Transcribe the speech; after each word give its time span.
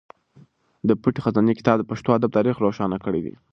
د 0.87 0.89
پټې 1.01 1.19
خزانې 1.25 1.53
کتاب 1.59 1.75
د 1.79 1.83
پښتو 1.91 2.09
ادب 2.17 2.29
تاریخ 2.37 2.55
روښانه 2.65 2.97
کړی 3.05 3.21
دی. 3.25 3.33